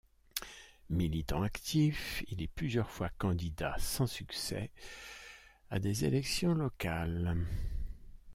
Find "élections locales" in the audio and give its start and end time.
6.05-7.35